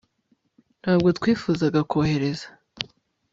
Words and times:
ntabwo 0.81 1.09
twifuzaga 1.17 1.79
kohereza 1.91 2.47